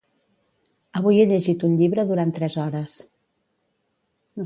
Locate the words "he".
1.21-1.27